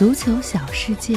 [0.00, 1.14] 足球小世界，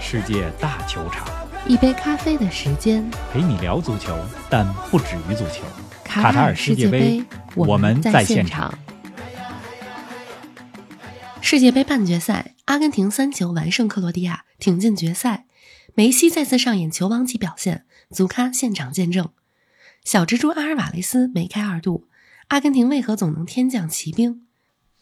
[0.00, 1.28] 世界大球场，
[1.68, 3.08] 一杯咖啡的时间。
[3.32, 4.18] 陪你聊足球，
[4.50, 5.62] 但不止于足球。
[6.02, 7.22] 卡塔尔世界杯，
[7.54, 8.76] 我们在现场。
[11.40, 15.46] 世界杯半决赛，阿根廷三球完胜克罗地亚，挺进决赛。
[15.94, 19.28] 梅西再次上演球王级表现，足咖现场见证。
[20.04, 22.08] 小蜘蛛阿尔瓦雷斯梅开二度，
[22.48, 24.45] 阿根廷为何总能天降奇兵？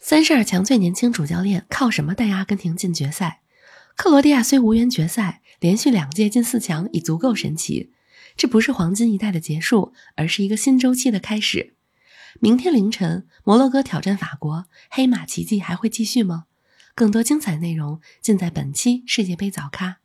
[0.07, 3.41] 三十二强最年轻主教练靠什么带阿根廷进决赛？
[3.97, 7.91] 克罗地亚虽无缘决赛，连续两届进四强已足够神奇。
[8.37, 11.73] 这不是黄金一代的结束，而是一个新周期的开始。
[12.39, 16.45] 明天凌晨，摩洛哥挑战法国，黑马奇迹还会继续吗？
[16.95, 20.01] 更多精彩内容尽在本期世界杯早咖。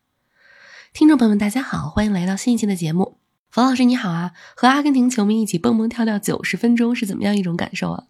[0.93, 3.17] 听众朋友们，大家好，欢迎来到新一期的节目。
[3.51, 8.05] 冯老师你好啊，和阿根廷球迷一起蹦蹦跳跳九十分钟是怎么样一种感受啊？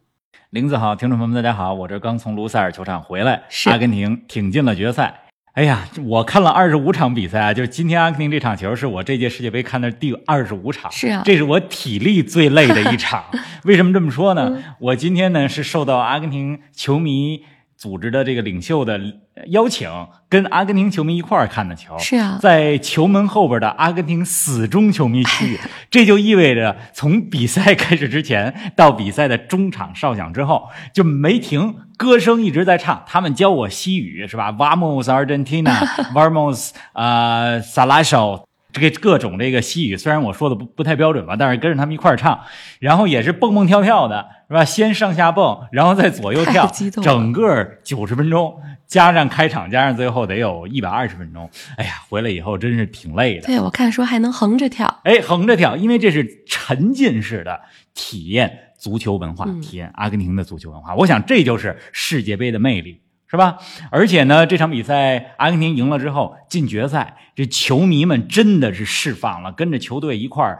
[0.51, 5.13] 林子好，听众朋友们，大家好，我这刚从卢塞尔球场回来，是阿根廷挺进了决赛。
[5.53, 13.23] 哎呀，我看了二十五场比赛啊，就是今天阿根廷这场球是我这届世界杯看的第二十五场，是啊这是我体力最累的一场。
[13.65, 14.57] 为什么这么说呢？
[14.79, 17.43] 我今天呢是受到阿根廷球迷
[17.79, 18.99] 组织的这个领袖的
[19.47, 19.89] 邀请，
[20.27, 21.97] 跟阿根廷球迷一块儿看的球。
[21.97, 33.01] 是啊在球门后边的阿根廷死忠球迷区域，这就意味着从比赛 开始之前到比赛的中场哨响之后就没停，歌声一直在唱。
[33.07, 38.48] 他们教我西语是吧？Vamos Argentina，Vamos 呃 Salacho。
[38.79, 42.39] 这个各种这个西语，虽然我说的不不太标准吧，但是跟着他们一块儿唱，
[42.79, 44.65] 然后也是蹦蹦跳跳的，是吧？
[44.65, 46.65] 先上下蹦，然后再左右跳
[47.03, 51.49] 整个九十分钟加上开场，加上最后得有一百二十分钟。
[51.77, 53.45] 哎呀，回来以后真是挺累的。
[53.45, 57.61] 对我看说还能横着跳，哎，横着跳，因为这是沉浸式的
[57.93, 60.95] 体验足球文化，嗯体验阿根廷的足球文化。
[60.95, 63.57] 我想这就是世界杯的魅力，是吧？
[63.91, 70.57] 而且呢，这场比赛阿根廷赢了之后进决赛，这球迷们真的是释放了，跟着球队一块儿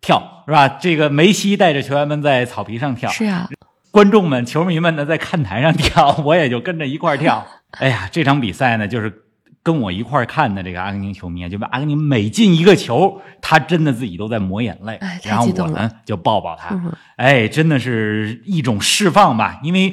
[0.00, 0.68] 跳，是吧？
[0.68, 3.48] 这个梅西带着球员们在草皮上跳，是啊，
[3.90, 7.44] 观众们、球迷们呢在看台上跳，我也就跟着一块儿跳。
[7.80, 9.24] 哎呀，这场比赛呢，就是
[9.64, 19.92] 跟我一块儿看的这个阿根廷球迷啊，就阿根廷每进一个球，他真的自己都在抹眼泪，哎然后我呢就抱抱他，嗯哎，真的是一种释放吧，因为。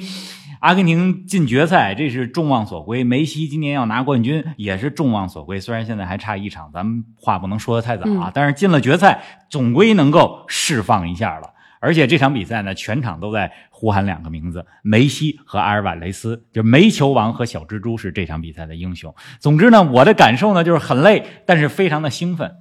[0.59, 3.03] 阿根廷进决赛，这是众望所归。
[3.03, 5.59] 梅西今年要拿冠军，也是众望所归。
[5.59, 11.53] 虽然现在还差一场，咱们话不能说的太早啊，嗯但是进了决赛，总归能够释放一下了。
[11.81, 19.15] 而且这场比赛呢，全场都在呼喊两个名字：梅西和阿尔瓦雷斯，就是煤球王和小蜘蛛是这场比赛的英雄。
[19.39, 22.51] 总之呢，我的感受呢就是很累，但是非常的兴奋。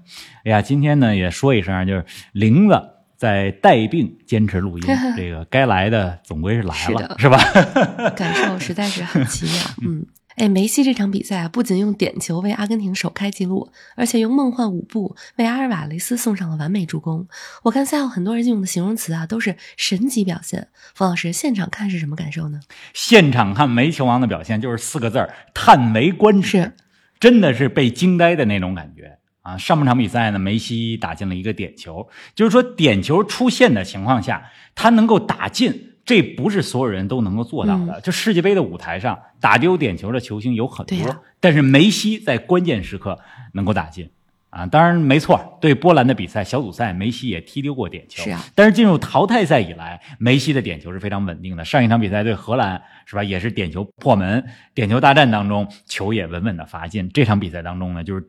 [0.44, 2.80] 哎呀，今天呢也说一声，就是玲子
[3.18, 4.84] 在带病坚持录音，
[5.16, 7.36] 这个该来的总归是来了，是吧？
[8.16, 9.54] 感受实在是很奇妙。
[9.84, 10.06] 嗯，
[10.36, 17.26] 哎，梅西这场比赛啊，不仅用点球为阿根廷首开纪录，而且用梦幻舞步为阿尔瓦雷斯送上了完美助攻。
[17.64, 20.68] 我看赛后很多人用的形容词啊，都是神级表现。
[20.94, 22.60] 冯老师，现场看是什么感受呢？
[22.94, 26.48] 现场看梅球王的表现就是四个字儿：叹为观止。
[26.48, 26.72] 是，
[27.18, 29.17] 真的是被惊呆的那种感觉
[29.48, 29.56] 啊！
[29.56, 38.00] 上半场比赛呢，梅西打进了一个点球，就是说点球出现的情况下，他能够打进，这不是所有人都能够做到的。
[38.02, 43.18] 就世界杯的舞台上，打丢点球的球星有很多，但是梅西在关键时刻
[43.54, 44.10] 能够打进。
[44.50, 48.22] 啊，当然没错，对波兰的比赛小组赛，梅西也踢丢过点球。
[48.22, 51.64] 是啊，但是进入淘汰赛以来，梅西的点球是非常稳定的。
[51.64, 54.42] 上一场比赛对荷兰是吧，也是点球破门，
[54.74, 57.10] 点球大战当中球也稳稳的罚进。
[57.10, 58.26] 这场比赛当中呢，就是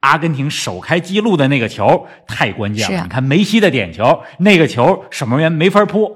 [0.00, 3.02] 阿根廷首开纪录的那个球太关键了。
[3.02, 6.14] 你看梅西的点球，那个球守门员没法扑。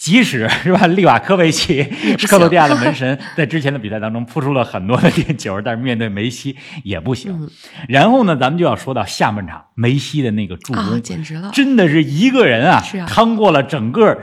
[0.00, 7.30] 即使是吧，利瓦科维奇是克罗地亚的门神， 在之前的比赛当中扑出了很多的点球，但是面对梅西也不行。
[7.38, 7.50] 嗯
[7.86, 11.50] 然后呢，咱们就要说到下半场梅西的那个助攻，啊，简直了！
[11.52, 14.16] 真的是一个人啊趟过了整个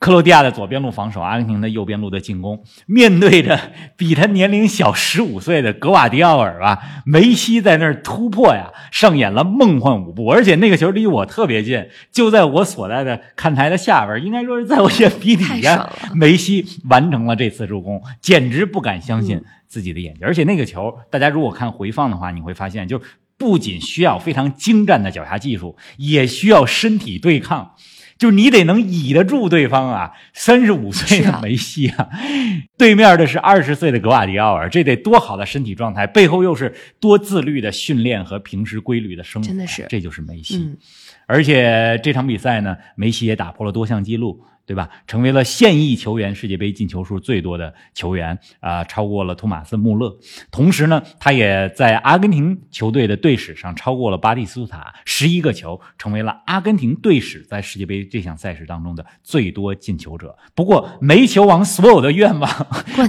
[0.00, 2.62] 克罗地亚的左边路防守，阿根廷的右边路的进攻。
[2.86, 3.58] 面对着
[3.96, 20.26] 比他年龄小十五岁的格瓦迪奥尔吧，梅西在那儿突破呀，上演了梦幻舞步，而且那个球离我特别近，就在我所在的看台的下边，应该说是在我眼皮底下，梅西完成了这次助攻，简直不敢相信嗯自己的眼睛。
[20.26, 23.00] 而且那个球，大家如果看回放的话，你会发现，就
[23.38, 27.74] 不仅需要非常精湛的脚下技术，也需要身体对抗。
[28.18, 30.12] 就你得能倚得住对方啊！
[30.32, 32.08] 三十五岁的梅西啊，
[32.78, 40.56] 对面的是二十岁的格瓦迪奥尔，这得多好的身体状态，背后又是多自律的训练和平时规律的生活，真的是这就是梅西。
[40.58, 40.76] 嗯，
[41.26, 44.88] 而且这场比赛呢，梅西也打破了多项纪录，对吧？
[45.06, 50.16] 成为了现役球员世界杯进球数最多的球员啊、超过了托马斯·穆勒。
[50.50, 60.36] 同时呢，他也在阿根廷球队的队史上超过了巴蒂斯图塔十一个球，成为了阿根廷队史在世界杯这项赛事当中的最多进球者。
[60.54, 62.48] 不过，梅球王所有的愿望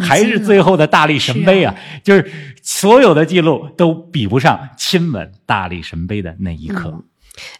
[0.02, 2.30] 还是最后的大力神杯啊，就是
[2.62, 6.90] 所有的记录都比不上亲吻大力神杯的那一刻。
[6.90, 7.04] 嗯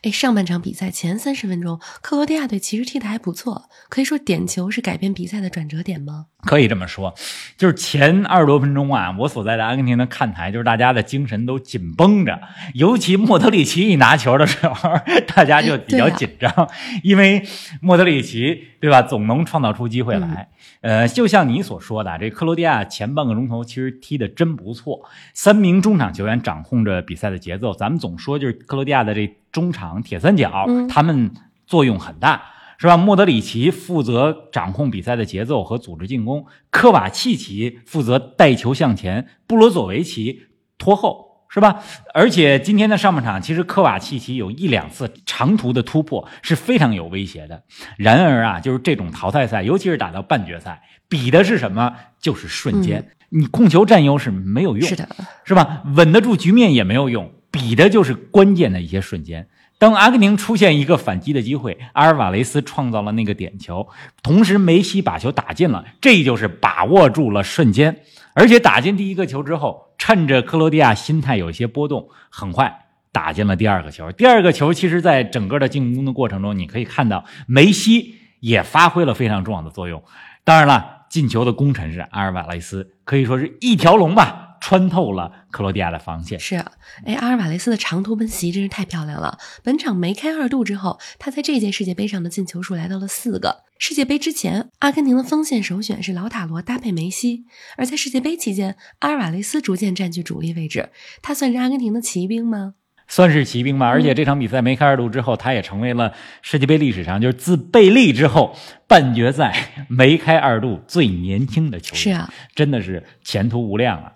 [0.04, 6.28] 哎，上半场比赛前三十分钟，克罗地亚队其实踢得还不错，可以说点球是改变比赛的转折点吗？
[6.44, 7.16] 可以这么说，
[7.58, 12.40] 就是前二十多分钟啊，我所在的阿根廷的看台，就是大家的精神都紧绷着，
[12.76, 14.92] 尤其莫德里奇一拿球的时候，
[15.34, 16.70] 大家就比较紧张，
[17.04, 17.44] 因为
[17.82, 20.50] 莫德里奇对吧，总能创造出机会来。
[20.82, 27.74] 呃，就像你所说的，这克罗地亚前半个钟头其实踢得真不错，三名中场球员掌控着比赛的节奏。
[27.74, 31.32] 咱们总说就是克罗地亚的这中场铁三角，嗯他们
[31.66, 32.52] 作用很大。
[32.78, 32.98] 是吧？
[32.98, 40.42] 莫德里奇负责掌控比赛的节奏和组织进攻，科瓦契奇负责带球向前，布罗佐维奇
[40.78, 41.82] 拖后，是吧？
[42.14, 47.64] 而且今天的上半场，其实科瓦契奇有一两次长途的突破是非常有威胁的。
[47.98, 51.94] 然而啊，就是这种淘汰赛，尤其是打到半决赛，比的是什么？
[52.20, 53.10] 就是瞬间。
[53.30, 55.08] 你控球占优势没有用，是的，
[55.46, 55.82] 是吧？
[55.96, 59.48] 稳得住局面也没有用，比的就是关键的一些瞬间。
[59.78, 63.88] 当阿根廷出现一个反击的机会，阿尔瓦雷斯创造了那个点球，
[64.22, 68.02] 同时梅西把球打进了，这就是把握住了瞬间。
[68.34, 74.12] 而且打进第一个球之后，趁着克罗地亚心态有一些波动，很快打进了第二个球。
[74.12, 80.04] 第二个球其实，在整个的进攻的过程中，你可以看到梅西也发挥了非常重要的作用。
[80.44, 86.40] 当然了，进球的功臣是阿尔瓦雷斯，可以说是一条龙吧，穿透了克罗地亚的防线。
[86.40, 86.72] 是啊，
[87.06, 89.38] 哎，阿尔瓦雷斯的长途奔袭真是太漂亮了。
[89.64, 93.64] 本场梅开二度之后，他在这届世界杯上的进球数来到了四个。
[93.78, 97.46] 世界杯之前，阿根廷的锋线首选是老塔罗搭配梅西，
[97.78, 100.90] 而在世界杯期间，阿尔瓦雷斯逐渐占据主力位置。
[101.22, 102.76] 他算是阿根廷的骑兵吗？
[103.08, 106.12] 算是骑兵吧，而且这场比赛梅开二度之后，他也成为了
[106.42, 108.56] 世界杯历史上就是自贝利之后
[108.88, 109.54] 半决赛
[109.88, 112.02] 梅开二度最年轻的球员。
[112.02, 114.12] 是啊，真的是前途无量啊。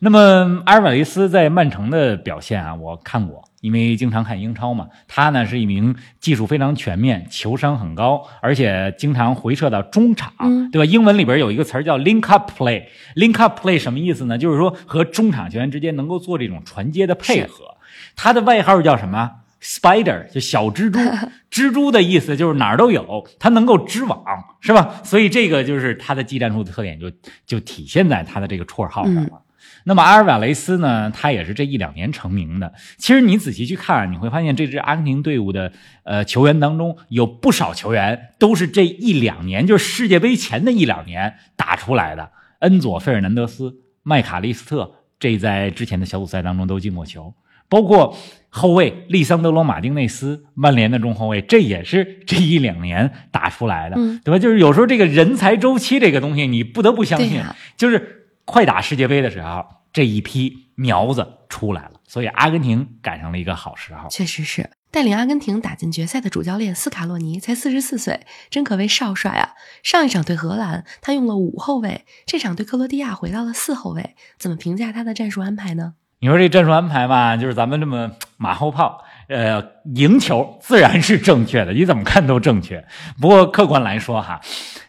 [0.00, 4.88] 那么阿尔瓦雷斯在曼城的表现啊，我看过，因为经常看英超嘛。
[5.06, 10.84] 他呢是一名技术非常全面、球商很高，而且经常回撤到中场，嗯对吧？
[10.84, 12.84] 英文里边有一个词儿叫 link up play。
[13.14, 14.36] link up play 什么意思呢？
[14.36, 17.64] 就是说和中场球员之间能够做这种传接的配合。
[18.16, 19.30] 他的外号叫什么
[19.62, 20.98] ？Spider，就小蜘蛛。
[21.52, 24.24] 蜘蛛的意思就是哪儿都有，它能够织网，
[24.60, 25.00] 是吧？
[25.04, 27.12] 所以这个就是他的技战术的特点就，
[27.46, 29.42] 就体现在他的这个绰号上了。
[29.84, 32.72] 那么阿尔瓦雷斯呢，他也是这一两年成名的。
[32.98, 35.72] 其实你仔细去看，你会发现这支阿根廷队伍的
[36.04, 42.30] 呃球员当中，有不少球员都是这一两年，就是世界杯前的一两年打出来的。
[42.60, 43.74] 恩佐·费尔南德斯、
[44.04, 47.34] 麦卡利斯特，这在之前的小组赛当中都进过球。
[47.72, 48.14] 包括
[48.50, 54.38] 后卫利桑德罗·马丁内斯，曼联的中后卫，这也是这一两年打出来的，嗯对吧？
[54.38, 64.06] 就是有时候这个人才周期这个东西，你不得不相信，啊就是快打世界杯的时候，这一批苗子出来了，所以阿根廷赶上了一个好时候。
[64.10, 64.68] 确实是。
[64.90, 68.20] 带领阿根廷打进决赛的主教练斯卡洛尼才四十四岁，
[68.50, 69.54] 真可谓少帅啊！
[69.82, 74.14] 上一场对荷兰，他用了五后卫；这场对克罗地亚回到了四后卫。
[74.38, 75.94] 怎么评价他的战术安排呢？
[76.22, 79.60] 你说这战术安排吧，就是咱们这么马后炮，呃，
[79.96, 82.84] 赢球自然是正确的，你怎么看都正确。
[83.20, 84.40] 不过客观来说哈，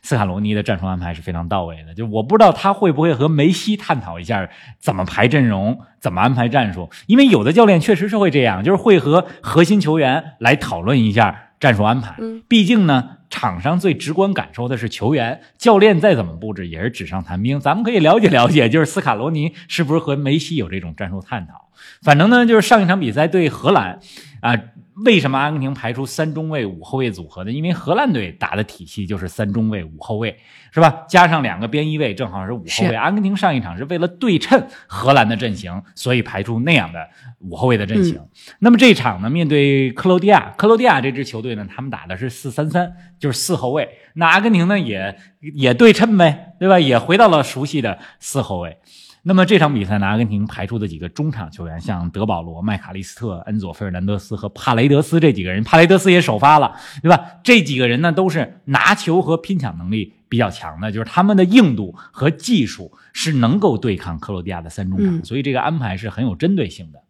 [0.04, 1.96] 斯卡罗尼的战术安排是非常到位的。
[1.96, 4.48] 就我不知道他会不会和梅西探讨一下
[4.78, 12.14] 怎么排阵容、怎么安排战术，因为有的教练确实是会这样，就是会和核心球员来讨论一下战术安排。
[12.20, 17.60] 嗯，毕竟呢，场上最直观感受的是球员，教练再怎么布置也是纸上谈兵。
[17.60, 21.63] 咱们可以了解了解，就是斯卡罗尼是不是和梅西有这种战术探讨。
[22.02, 24.00] 反正呢，就是上一场比赛对荷兰，
[24.42, 24.58] 啊，
[25.06, 27.52] 为什么阿根廷排出三中卫五后卫组合呢？
[27.52, 30.38] 因为荷兰队打的体系就是三中卫五后卫，
[30.72, 31.06] 是吧？
[31.08, 32.96] 加上两个边翼位，正好是五后卫。
[32.96, 37.00] 阿根廷上一场是为了对称荷兰的阵型，所以排出那样的
[37.40, 38.20] 五后卫的阵型。
[38.60, 43.90] 那么这一场呢，面对克罗地亚，克罗地亚这支球队呢，他们打的是四三三，就是四后卫。
[44.14, 45.18] 那阿根廷呢，也
[45.56, 46.80] 也对称呗，对吧？
[46.80, 48.78] 也回到了熟悉的四后卫。
[49.26, 57.40] 那么这场比赛呢，阿根廷排出的几个中场球员，像德保罗、麦卡利斯特、恩佐·费尔南德斯和帕雷德斯这几个人，帕雷德斯也首发了，对吧？
[57.42, 67.02] 这几个人呢，都是拿球和拼抢能力比较强的，就是他们的硬度和技术是能够对抗克罗地亚的三中场，嗯所以这个安排是很有针对性的。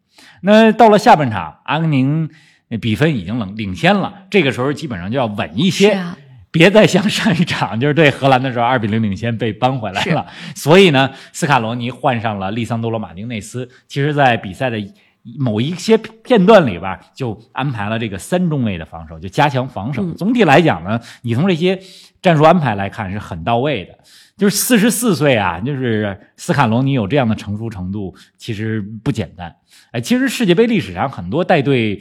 [0.42, 2.30] 那到了下半场，阿根廷
[2.80, 5.92] 比分已经领领先了，这个时候基本上就要稳一些。
[5.92, 6.18] 是啊，
[6.54, 10.26] 别再像上一场就是对荷兰的时候二比零领先被扳回来了。
[10.56, 13.68] 所以呢，斯卡罗尼换上了利桑多罗马丁内斯。
[13.88, 14.78] 其实，在比赛的
[15.40, 20.06] 某一些片段里边，就安排了这个三中卫的防守，就加强防守。
[20.14, 21.80] 总体来讲呢，你从这些
[22.22, 23.98] 战术安排来看是很到位的。
[24.38, 29.56] 就是四十四岁啊，就是斯卡罗尼有这样的成熟程度，其实不简单。
[29.92, 32.00] 哎，其实世界杯历史上很多带队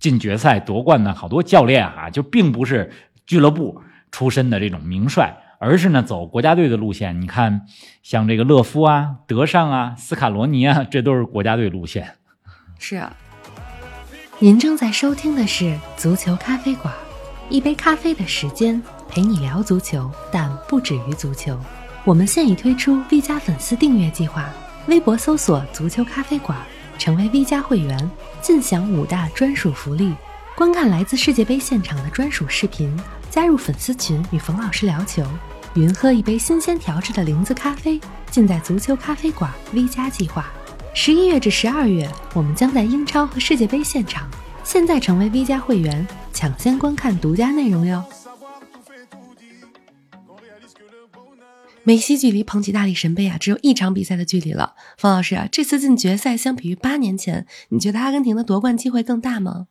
[0.00, 2.90] 进决赛夺冠的好多教练啊，就并不是
[3.26, 3.80] 俱乐部
[4.12, 7.20] 出身的这种名帅，而是呢走国家队的路线。
[7.20, 7.66] 你看，
[8.04, 12.14] 像这个勒夫啊、德尚啊、斯卡罗尼啊，这都是国家队路线。
[12.78, 13.16] 是啊，
[14.38, 16.94] 您正在收听的是足球咖啡馆，
[17.48, 18.80] 一杯咖啡的时间。
[19.14, 21.54] 陪你聊足球，但不止于足球。
[22.02, 24.48] 我们现已推出 V 加粉丝订阅计划，
[24.86, 26.58] 微博搜索“足球咖啡馆”，
[26.96, 30.14] 成为 V 加会员，尽享五大专属福利：
[30.56, 32.98] 观看来自世界杯现场的专属视频，
[33.32, 35.24] 加入粉丝群与冯老师聊球，
[35.74, 37.98] 云喝一杯新鲜调制的零子咖啡，
[38.30, 40.52] 尽在足球咖啡馆 V 加计划。
[40.92, 44.28] 十一月至十二月，我们将在英超和世界杯现场。
[44.62, 48.04] 现在成为 V 加会员，抢先观看独家内容哟！
[51.84, 54.74] 梅西距离捧起大力神杯啊，只有一场比赛的距离了。
[54.98, 59.68] 方老师啊，这次进决赛相比于八年前，你觉得阿根廷的夺冠机会更大吗？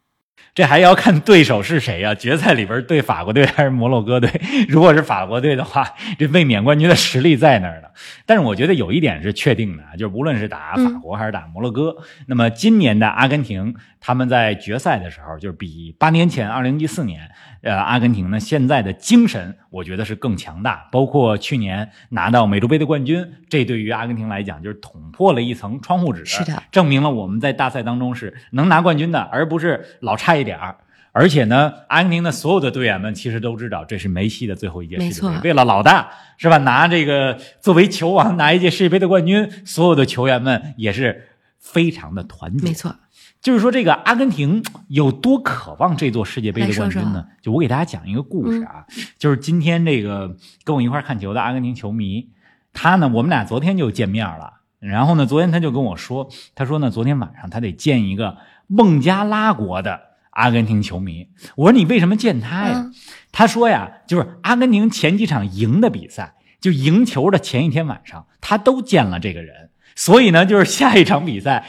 [0.54, 2.14] 这还要看对手是谁呀？
[2.14, 4.30] 决赛里边对法国队还是摩洛哥队？
[4.68, 5.88] 如果是法国队的话，
[6.20, 7.88] 这卫冕冠军的实力在那儿呢。
[8.26, 11.96] 但是我觉得有一点是确定的，就是无论是打法国还是打摩洛哥，
[12.28, 17.32] 那么今年的阿根廷他们在决赛的时候，就是比八年前二零一四年，
[17.62, 20.88] 呃，阿根廷呢现在的精神，我觉得是更强大。
[20.92, 30.76] 包括去年拿到美洲杯的冠军，这对于阿根廷来讲就是捅破了一层窗户纸，是的，证明了我们在大赛当中是能拿冠军的，而不是老差一点儿。
[31.14, 35.50] 而且呢，阿根廷的所有的队员们其实都知道，这是梅西的最后一届世界杯。
[35.50, 36.58] 为了老大，是吧？
[36.60, 41.31] 拿这个作为球王拿一届世界杯的冠军，所有的球员们也是
[41.62, 42.68] 非常的团结。
[42.68, 42.94] 没错，
[43.42, 47.26] 就是说这个阿根廷有多渴望这座世界杯的冠军呢？
[47.42, 48.86] 就我给大家讲一个故事啊，
[49.18, 52.32] 就是今天这个跟我一块看球的阿根廷球迷，
[52.74, 54.62] 他呢，我们俩昨天就见面了。
[54.80, 58.38] 然后呢，昨天他就跟我说，他说呢，昨天晚上他得见一个
[58.68, 60.12] 孟加拉国的。
[60.34, 61.28] 阿根廷球迷，
[61.58, 62.90] 我说你为什么见他呀？
[63.34, 69.71] 他说呀，就是阿根廷前几场赢的比赛，就赢球的前一天晚上，他都见了这个人，
[70.02, 71.64] 所以呢，就是下一场比赛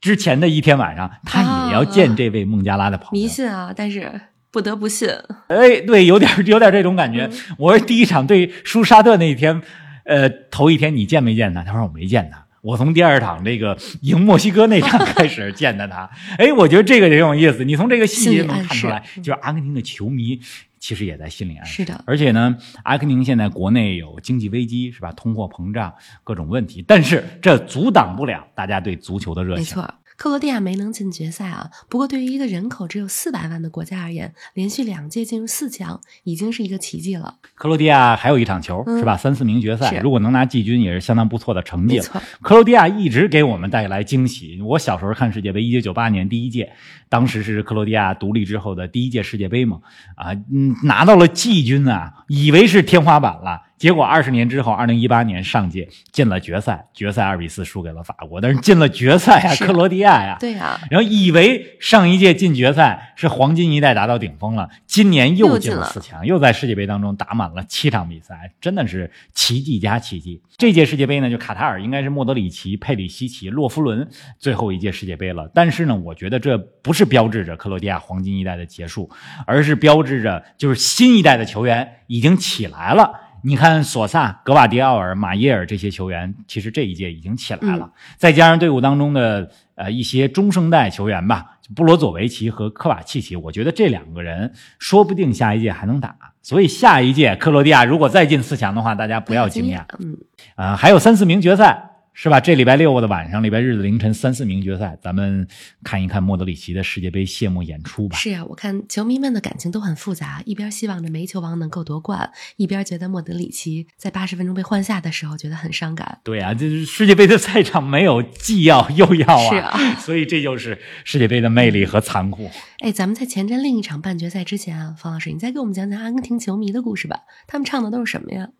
[0.00, 3.10] 之前的一天晚上，他也要见这位孟加拉的朋友。
[3.12, 5.06] 迷信啊，但是不得不信。
[5.48, 7.28] 哎，对，有点有点这种感觉。
[7.58, 9.60] 我说第一场对输沙特那一天，
[10.06, 11.62] 呃，头一天你见没见他？
[11.62, 12.46] 他说我没见他。
[12.62, 17.66] 我从第二场这个赢墨西哥那场开始见的他，哎，我觉得这个也有意思。
[17.66, 20.40] 你从这个细节能看出来，就是阿根廷的球迷
[20.84, 21.76] 其实也在心里暗示。
[21.76, 25.10] 是的，而且呢，阿根廷现在国内有经济危机，是吧？
[25.12, 29.62] 通货膨胀各种问题，但是这阻挡不了大家对足球的热情。
[29.62, 29.94] 没错。
[30.24, 37.34] 克罗地亚没能进决赛啊，不过对于一个人口只有四百万的国家而言，连续两届进入四强已经是一个奇迹了。
[37.54, 39.18] 克罗地亚还有一场球是吧？
[39.18, 41.98] 三四名决赛，如果能拿季军也是相当不错的成绩。
[41.98, 44.62] 了，克罗地亚一直给我们带来惊喜。
[44.62, 46.72] 我小时候看世界杯，一九九八年第一届，
[47.10, 49.80] 当时是克罗地亚独立之后的第一届世界杯嘛，
[50.16, 53.60] 啊，嗯，拿到了季军啊，以为是天花板了。
[53.76, 70.40] 结果二十年之后，二零一八年上届进了决赛，决赛二比四输给了法国，但是进了决赛啊，克罗地亚呀，对呀，然后以为上一届进决赛是黄金一代达到顶峰了，今年又进了四强，又在世界杯当中打满了七场比赛，真的是奇迹加奇迹。
[70.56, 79.10] 这届世界杯呢，就卡塔尔应该是莫德里奇、佩里西奇、洛夫伦最后一届世界杯了，但是呢，我觉得这不是标志着克罗地亚黄金一代的结束，
[79.46, 83.20] 而是标志着就是新一代的球员已经起来了。
[83.46, 87.92] 你看，索萨、格瓦迪奥尔、马耶尔这些球员，其实这一届已经起来了。
[88.16, 96.16] 再加上队伍当中的呃一些中生代球员吧，布罗佐维奇和科瓦契奇，我觉得这两个人说不定下一届还能打。
[96.40, 99.84] 所以下一届克罗地亚如果再进四强的话，大家不要惊讶。
[99.98, 100.16] 嗯，
[100.54, 101.90] 啊，还有三四名决赛。
[102.16, 102.38] 是吧？
[102.38, 105.46] 这礼拜六的晚上，礼拜日的凌晨三四名决赛，咱们
[105.82, 108.16] 看一看莫德里奇的世界杯谢幕演出吧。
[108.16, 116.20] 是啊，我看球迷们的感情都很复杂，一边希望着梅球王能够夺冠，一边觉得莫德里奇在八十分钟被换下的时候觉得很伤感。
[116.22, 122.48] 对啊，这世界杯的赛场没有既要又要啊，是啊， 所以这就是世界杯的魅力和残酷。
[122.78, 127.22] 哎，咱们在前瞻另一场半决赛之前啊，方老师，你再给我们讲讲阿根廷球迷的故事吧。
[127.48, 128.50] 他们唱的都是什么呀？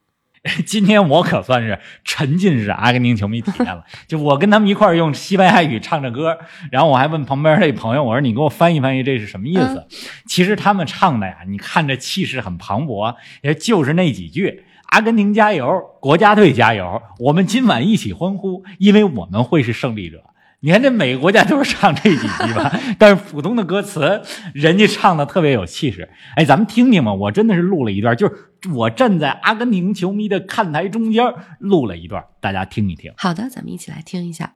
[0.67, 3.83] 今天我可算是沉浸式阿根廷球迷体验了。
[4.07, 6.37] 就我跟他们一块儿用西班牙语唱着歌，
[6.71, 9.87] 然后我还问旁边这朋友，我说你给我翻译翻译这是什么意思？
[10.27, 20.25] 其实他们唱的呀，你看着气势很磅礴，也就是那几句：“阿根廷加油，国家队加油，我们今晚一起欢呼，因为我们会是胜利者。”
[20.65, 24.23] 你看这每个国家都是唱这几句吧， 但是普通的歌词，
[24.55, 26.09] 人家唱的特别有气势。
[26.37, 28.35] 哎，咱们听听吧，我真的是录了一段，就是
[28.73, 31.23] 我站在阿根廷球迷的看台中间
[31.59, 33.13] 录了一段，大家听一听。
[33.19, 34.55] 好的，咱们一起来听一下。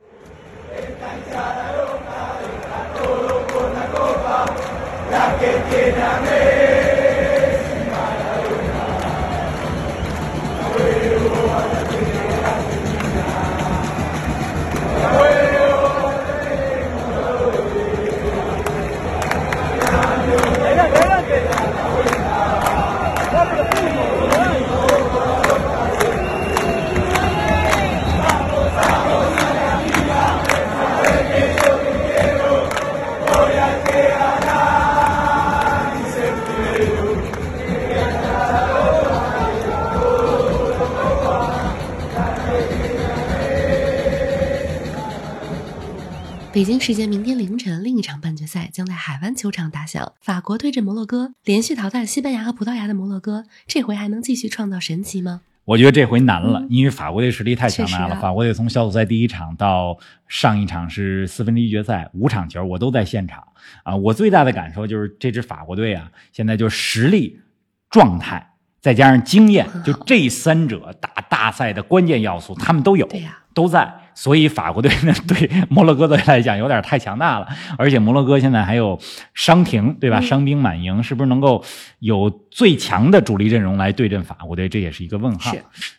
[46.51, 50.13] 北京时间明天凌晨，另一场半决赛将在海湾球场打响。
[50.21, 55.41] 法国对阵摩洛哥，连续淘汰西班牙和葡萄牙的摩洛哥，这回还能继续创造神奇吗？
[55.65, 58.17] 我觉得这回难了，因为法国队实力太强大了。
[58.17, 59.97] 法国队从小组赛第一场到
[60.27, 63.43] 上一场是四分之一决赛，五场球我都在现场
[63.83, 63.97] 啊。
[63.97, 67.41] 我最大的感受就是这支法国队啊，现在就实力、
[67.89, 68.51] 状态
[68.83, 73.91] 再加上经验，就这三者打大赛的关键要素，他们都有，对呀，都在。
[74.21, 77.47] 所以法国队呢，对摩洛哥队来讲有点太强大了，
[77.79, 78.99] 而且摩洛哥现在还有
[79.33, 80.21] 伤停，对吧？
[80.21, 81.65] 伤兵满营，是不是能够
[82.01, 84.69] 有最强的主力阵容来对阵法国队？
[84.69, 85.55] 这也是一个问号。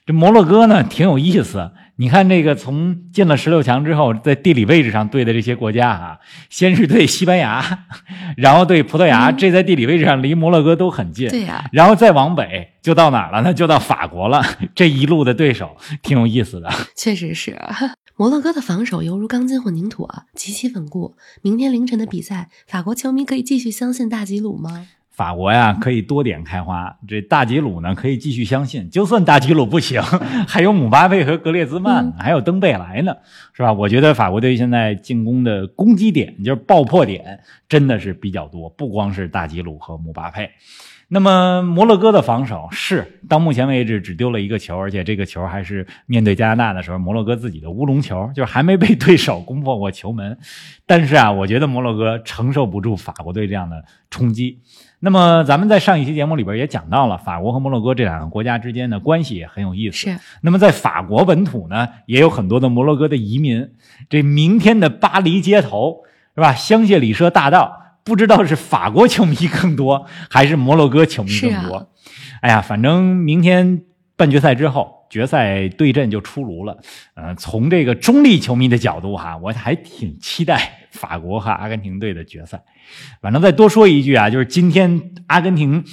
[0.05, 1.71] 这摩洛哥呢，挺有意思。
[1.95, 6.17] 你看这个，从进了十六强之后，在地理位置上对的这些国家啊，
[6.49, 7.63] 先是对西班牙，
[8.35, 11.29] 然后对葡萄牙，这在地理位置上离摩洛哥都很近。
[11.29, 13.41] 对呀，然后再往北就到哪儿了？
[13.43, 14.41] 呢就到法国了。
[14.73, 16.69] 这一路的对手挺有意思的。
[16.95, 17.57] 确实是，
[18.19, 21.15] 摩洛哥的防守犹如钢筋混凝土啊，极其稳固。
[21.41, 24.89] 明天凌晨的比赛，法国球迷可以继续相信大吉鲁吗？
[25.09, 26.97] 法国呀，可以多点开花。
[27.07, 28.89] 这大吉鲁呢，可以继续相信。
[28.89, 30.01] 就算大吉鲁不行，
[30.45, 33.15] 还有姆巴佩和格列兹曼，还有登贝莱呢，
[33.53, 33.71] 是吧？
[33.71, 38.69] 我觉得法国队现在进攻的攻击点，就是爆破点，真的是比较多。
[38.71, 40.49] 不光是大吉鲁和姆巴佩。
[41.11, 50.37] 那么摩洛哥的防守是到目前为止只丢了一个球，而且这个球还是面对加拿大的时候，摩洛哥自己的乌龙球，就是还没被对手攻破过球门。
[50.85, 54.59] 但是啊，我觉得摩洛哥承受不住法国队这样的冲击。
[54.99, 59.97] 那么咱们在上一期节目里边也讲到了，法国和摩洛哥这两个国家之间的关系也很有意思。
[59.97, 60.19] 是。
[60.41, 63.71] 那么在法国本土呢，也有很多的摩洛哥的移民。
[64.09, 66.03] 这明天的巴黎街头
[66.35, 66.53] 是吧？
[66.53, 67.78] 香榭里舍大道。
[68.09, 71.91] 不知道是法国球迷更多，还是摩洛哥球迷更多？
[72.41, 73.83] 哎呀，反正明天
[74.17, 76.77] 半决赛之后，决赛对阵就出炉了。
[77.13, 82.61] 呃，从这个中立球迷的角度哈，我还挺期待法国和阿根廷队的决赛。
[83.21, 85.85] 反正再多说一句啊，就是今天阿根廷。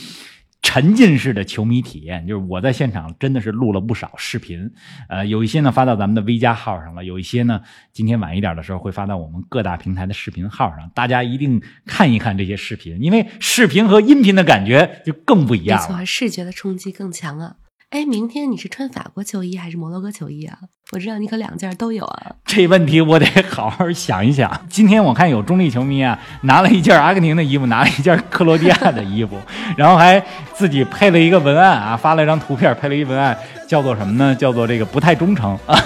[0.69, 4.69] 沉浸式的球迷体验，就是我在现场真的是录了不少视频，
[5.09, 7.61] 呃，有一些呢发到咱们的 V 加号上了，有一些呢
[7.93, 17.55] 今天晚一点的时候会发到我们各大平台的视频号上，大家一定看一看这些视频，因为视频和音频的感觉就更不一样，没错，视觉的冲击更强啊。
[17.91, 20.59] 哎，明天你是穿法国球衣还是摩洛哥球衣啊？
[20.93, 22.33] 我知道你可两件都有啊。
[22.45, 24.51] 这问题我得 好好想一想。
[24.69, 29.39] 今天我看有中立球迷啊，拿了一件阿根廷的衣服，拿了一件克罗地亚的衣服，
[29.77, 30.23] 然后还
[30.53, 33.37] 自己配了一个文案啊，发了一张图片，配了一文案，
[33.69, 34.35] 叫做什么呢？
[34.35, 35.79] 叫做这个不太忠诚啊。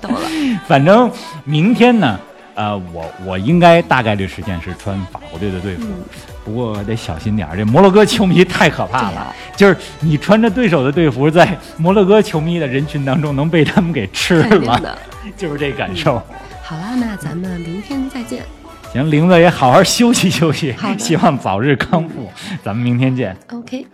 [0.00, 0.20] 懂了。
[0.66, 1.10] 反正
[1.44, 2.18] 明天呢。
[2.54, 5.86] 呃，我我应该大概率时间是穿法国队的队服，
[6.44, 7.56] 不过得小心点儿。
[7.56, 14.98] 这摩洛哥球迷太可怕了，就是你穿着对手的队服，在摩洛哥球迷的人群当中能被他们给吃了，
[15.36, 16.22] 就是这感受。
[16.62, 18.42] 好啦，那咱们明天再见。
[18.92, 22.30] 行，玲子也好好休息休息，希望早日康复。
[22.62, 23.36] 咱们明天见。
[23.50, 23.86] OK。